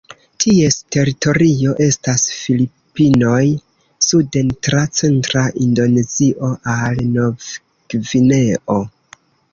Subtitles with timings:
[0.43, 3.43] Ties teritorio estas Filipinoj
[4.07, 8.81] suden tra centra Indonezio al Novgvineo.